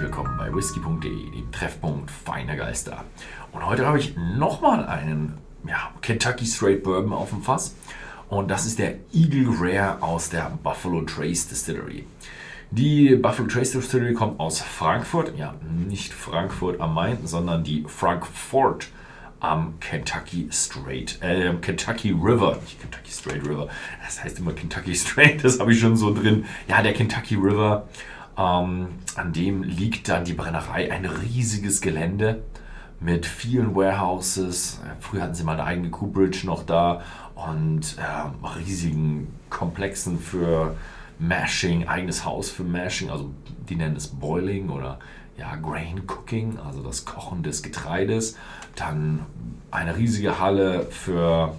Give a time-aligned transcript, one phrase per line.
[0.00, 3.04] willkommen bei whisky.de, dem Treffpunkt feiner Geister.
[3.52, 5.36] Und heute habe ich nochmal einen
[5.68, 7.74] ja, Kentucky Straight Bourbon auf dem Fass.
[8.30, 12.06] Und das ist der Eagle Rare aus der Buffalo Trace Distillery.
[12.70, 15.54] Die Buffalo Trace Distillery kommt aus Frankfurt, ja,
[15.86, 18.88] nicht Frankfurt am Main, sondern die Frankfurt
[19.40, 23.68] am Kentucky Straight, äh, Kentucky River, nicht Kentucky Straight River,
[24.04, 26.46] das heißt immer Kentucky Straight, das habe ich schon so drin.
[26.68, 27.86] Ja, der Kentucky River,
[28.40, 32.42] ähm, an dem liegt dann die Brennerei, ein riesiges Gelände
[32.98, 34.80] mit vielen Warehouses.
[35.00, 37.02] Früher hatten sie mal eine eigene Coopbridge noch da
[37.34, 40.76] und äh, riesigen Komplexen für
[41.18, 43.30] Mashing, eigenes Haus für Mashing, also
[43.68, 44.98] die nennen es Boiling oder
[45.36, 48.36] ja, Grain Cooking, also das Kochen des Getreides.
[48.76, 49.26] Dann
[49.70, 51.54] eine riesige Halle für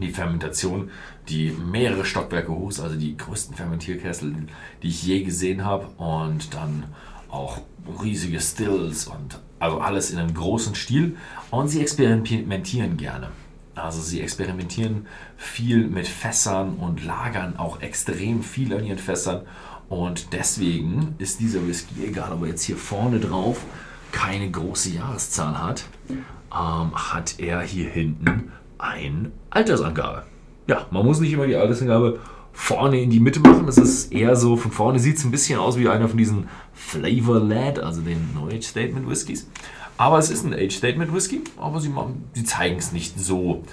[0.00, 0.90] die Fermentation,
[1.28, 4.34] die mehrere Stockwerke hoch ist, also die größten Fermentierkessel,
[4.82, 5.88] die ich je gesehen habe.
[5.98, 6.84] Und dann
[7.30, 7.60] auch
[8.02, 11.16] riesige Stills und also alles in einem großen Stil.
[11.50, 13.28] Und sie experimentieren gerne.
[13.74, 19.42] Also sie experimentieren viel mit Fässern und lagern auch extrem viel an ihren Fässern
[19.88, 23.64] und deswegen ist dieser Whisky, egal ob er jetzt hier vorne drauf
[24.12, 30.24] keine große Jahreszahl hat, ähm, hat er hier hinten eine Altersangabe.
[30.66, 32.18] Ja, man muss nicht immer die Altersangabe
[32.52, 33.66] vorne in die Mitte machen.
[33.66, 36.48] Das ist eher so, von vorne sieht es ein bisschen aus wie einer von diesen
[36.74, 39.48] Flavor Led, also den No Age Statement Whiskys.
[39.96, 41.92] Aber es ist ein Age Statement Whisky, aber sie,
[42.34, 43.64] sie zeigen es nicht so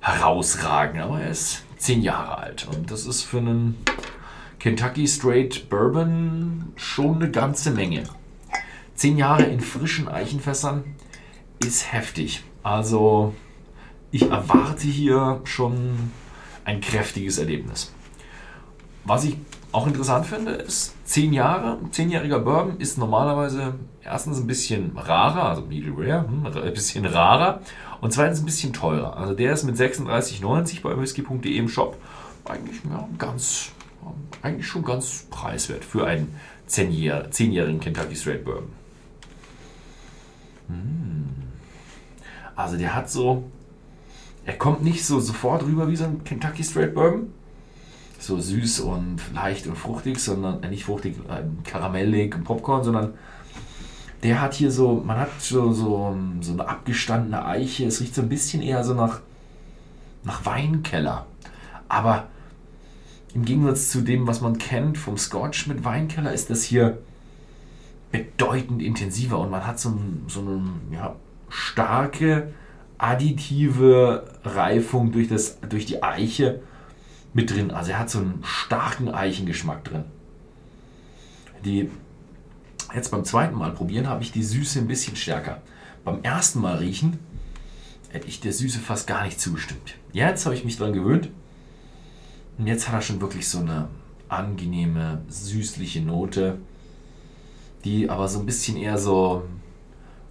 [0.00, 1.02] herausragend.
[1.02, 3.76] Aber er ist zehn Jahre alt und das ist für einen
[4.58, 8.04] Kentucky Straight Bourbon schon eine ganze Menge.
[8.94, 10.84] Zehn Jahre in frischen Eichenfässern
[11.64, 12.44] ist heftig.
[12.62, 13.34] Also
[14.12, 16.12] ich erwarte hier schon
[16.64, 17.92] ein kräftiges Erlebnis.
[19.04, 19.36] Was ich
[19.72, 21.78] auch interessant finde, ist zehn Jahre.
[21.90, 27.06] Zehnjähriger Bourbon ist normalerweise erstens ein bisschen rarer, also Middle Rare, hm, also ein bisschen
[27.06, 27.62] rarer
[28.00, 29.16] und zweitens ein bisschen teurer.
[29.16, 31.96] Also der ist mit 36,90 bei whisky.de im Shop
[32.44, 33.72] eigentlich ja, ganz
[34.42, 36.34] eigentlich schon ganz preiswert für einen
[36.66, 38.72] zehnjährigen Kentucky Straight Bourbon.
[40.68, 41.28] Hm.
[42.56, 43.44] Also der hat so,
[44.44, 47.32] er kommt nicht so sofort rüber wie so ein Kentucky Straight Bourbon,
[48.18, 53.14] so süß und leicht und fruchtig, sondern äh, nicht fruchtig, äh, karamellig und Popcorn, sondern
[54.22, 58.22] der hat hier so, man hat so, so, so eine abgestandene Eiche, es riecht so
[58.22, 59.20] ein bisschen eher so nach,
[60.24, 61.26] nach Weinkeller.
[61.88, 62.28] Aber
[63.34, 66.98] im Gegensatz zu dem, was man kennt vom Scotch mit Weinkeller, ist das hier
[68.12, 69.92] bedeutend intensiver und man hat so,
[70.28, 71.16] so eine ja,
[71.48, 72.52] starke
[73.02, 76.62] additive Reifung durch, das, durch die Eiche
[77.34, 77.72] mit drin.
[77.72, 80.04] Also er hat so einen starken Eichengeschmack drin.
[81.64, 81.90] Die,
[82.94, 85.62] jetzt beim zweiten Mal probieren habe ich die Süße ein bisschen stärker.
[86.04, 87.18] Beim ersten Mal riechen
[88.10, 89.94] hätte ich der Süße fast gar nicht zugestimmt.
[90.12, 91.28] Jetzt habe ich mich daran gewöhnt
[92.56, 93.88] und jetzt hat er schon wirklich so eine
[94.28, 96.58] angenehme, süßliche Note,
[97.84, 99.42] die aber so ein bisschen eher so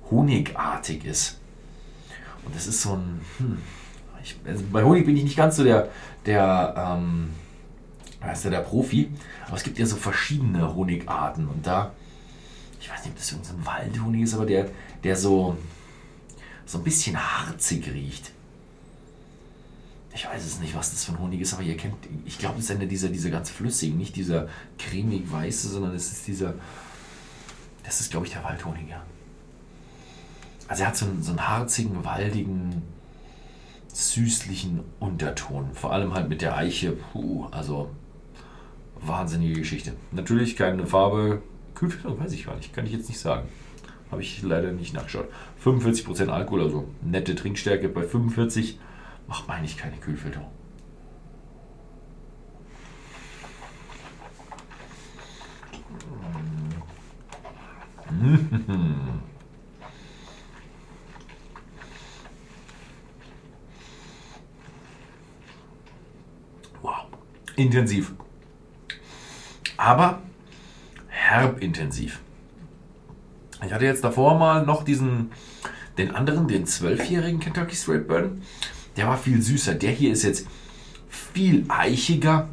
[0.10, 1.41] honigartig ist.
[2.46, 3.22] Und das ist so ein.
[3.38, 3.58] Hm,
[4.24, 5.90] ich, also bei Honig bin ich nicht ganz so der,
[6.28, 7.30] der, ähm,
[8.24, 9.10] heißt der, der Profi,
[9.48, 11.92] aber es gibt ja so verschiedene Honigarten und da,
[12.80, 14.68] ich weiß nicht, ob das irgendein Waldhonig ist, aber der,
[15.04, 15.58] der so,
[16.68, 18.32] so ein bisschen harzig riecht
[20.14, 22.60] ich weiß es nicht, was das für ein Honig ist, aber ihr kennt, ich glaube,
[22.60, 26.56] es ist einer dieser, dieser ganz flüssigen, nicht dieser cremig weiße, sondern es ist dieser,
[27.84, 29.02] das ist, glaube ich, der Waldhonig, ja.
[30.72, 32.82] Also er hat so einen, so einen harzigen, waldigen,
[33.90, 35.74] süßlichen Unterton.
[35.74, 37.90] Vor allem halt mit der Eiche, puh, also
[39.02, 39.92] wahnsinnige Geschichte.
[40.14, 41.42] Natürlich keine Farbe,
[41.76, 43.50] Kühlfilter, weiß ich gar nicht, kann ich jetzt nicht sagen.
[44.12, 45.28] Habe ich leider nicht nachgeschaut.
[45.62, 48.80] 45% Alkohol, also nette Trinkstärke bei 45
[49.28, 50.48] macht man eigentlich keine Kühlfilterung.
[66.82, 67.06] Wow,
[67.62, 68.14] intensiv.
[69.78, 70.22] Aber
[71.08, 72.20] herb intensiv.
[73.66, 75.32] Ich hatte jetzt davor mal noch diesen,
[75.98, 78.42] den anderen, den zwölfjährigen Kentucky Straight Burn.
[78.98, 79.76] Der war viel süßer.
[79.76, 80.48] Der hier ist jetzt
[81.08, 82.50] viel eichiger,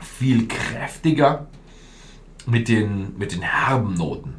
[0.00, 1.46] viel kräftiger
[2.46, 4.34] mit den, mit den herben Noten.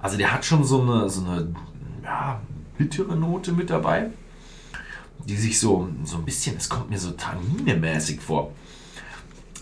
[0.00, 1.54] Also der hat schon so eine, so eine
[2.02, 2.40] ja,
[2.78, 4.10] bittere Note mit dabei,
[5.26, 8.52] die sich so, so ein bisschen, es kommt mir so tanninemäßig vor.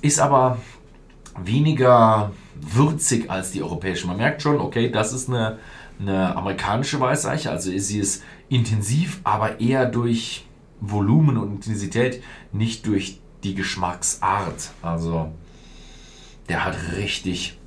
[0.00, 0.58] Ist aber
[1.36, 4.06] weniger, würzig als die europäische.
[4.06, 5.58] Man merkt schon, okay, das ist eine,
[6.00, 10.46] eine amerikanische Weißeiche, also ist sie es intensiv, aber eher durch
[10.80, 12.22] Volumen und Intensität,
[12.52, 14.70] nicht durch die Geschmacksart.
[14.82, 15.32] Also
[16.48, 17.58] der hat richtig,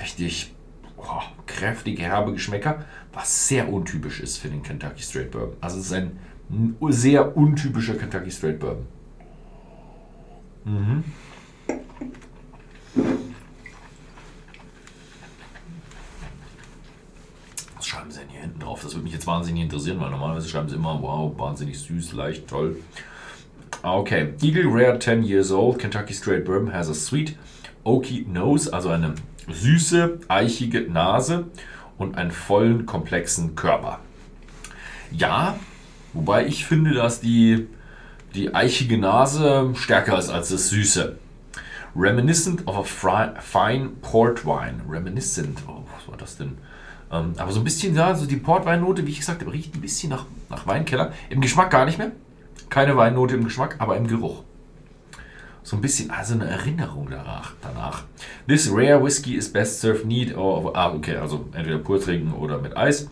[0.00, 0.52] richtig
[0.96, 5.56] oh, kräftige, herbe Geschmäcker, was sehr untypisch ist für den Kentucky Straight Bourbon.
[5.60, 6.18] Also es ist ein
[6.88, 8.86] sehr untypischer Kentucky Straight Bourbon.
[10.68, 11.04] Mhm.
[17.76, 18.82] Was schreiben sie denn hier hinten drauf?
[18.82, 22.48] Das würde mich jetzt wahnsinnig interessieren, weil normalerweise schreiben sie immer, wow, wahnsinnig süß, leicht,
[22.48, 22.76] toll.
[23.82, 27.38] Okay, Eagle Rare 10 years old, Kentucky Straight Bourbon has a sweet,
[27.84, 29.14] oaky nose, also eine
[29.50, 31.46] süße, eichige Nase
[31.96, 34.00] und einen vollen, komplexen Körper.
[35.10, 35.58] Ja,
[36.12, 37.68] wobei ich finde, dass die,
[38.34, 41.18] die eichige Nase stärker ist als das Süße.
[41.96, 42.82] Reminiscent of a
[43.40, 44.82] fine port wine.
[44.88, 46.58] Reminiscent, oh, was war das denn?
[47.10, 49.80] Ähm, aber so ein bisschen, ja, so die Portweinnote, wie ich gesagt habe, riecht ein
[49.80, 51.12] bisschen nach, nach Weinkeller.
[51.30, 52.12] Im Geschmack gar nicht mehr.
[52.68, 54.42] Keine Weinnote im Geschmack, aber im Geruch.
[55.62, 57.54] So ein bisschen, also eine Erinnerung danach.
[57.62, 58.04] danach.
[58.46, 60.36] This rare whiskey is best served neat.
[60.36, 63.10] Oh, ah, okay, also entweder pur trinken oder mit Eis.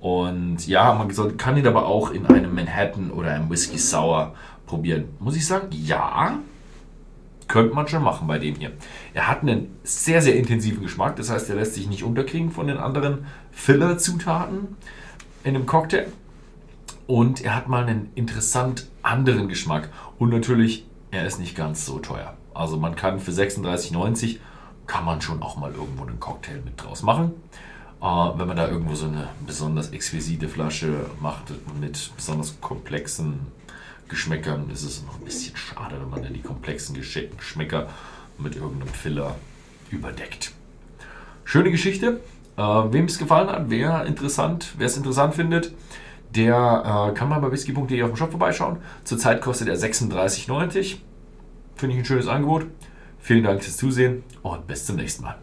[0.00, 4.34] Und ja, man kann ihn aber auch in einem Manhattan oder einem Whisky Sour
[4.68, 5.08] probieren.
[5.18, 6.38] Muss ich sagen, ja,
[7.48, 8.72] könnte man schon machen bei dem hier.
[9.14, 11.16] Er hat einen sehr, sehr intensiven Geschmack.
[11.16, 14.76] Das heißt, er lässt sich nicht unterkriegen von den anderen Filler-Zutaten
[15.42, 16.06] in einem Cocktail.
[17.06, 19.88] Und er hat mal einen interessant anderen Geschmack.
[20.18, 22.36] Und natürlich, er ist nicht ganz so teuer.
[22.54, 24.38] Also man kann für 36,90
[24.86, 27.32] kann man schon auch mal irgendwo einen Cocktail mit draus machen.
[28.00, 33.40] Äh, wenn man da irgendwo so eine besonders exquisite Flasche macht mit besonders komplexen
[34.08, 37.88] Geschmäckern ist es noch ein bisschen schade, wenn man dann die komplexen Geschmäcker
[38.38, 39.36] mit irgendeinem Filler
[39.90, 40.52] überdeckt.
[41.44, 42.20] Schöne Geschichte.
[42.56, 45.72] Äh, Wem es gefallen hat, wer interessant, wer es interessant findet,
[46.34, 48.78] der äh, kann mal bei whisky.de auf dem Shop vorbeischauen.
[49.04, 50.96] Zurzeit kostet er 36,90.
[51.76, 52.66] Finde ich ein schönes Angebot.
[53.20, 55.38] Vielen Dank fürs Zusehen und bis zum nächsten Mal.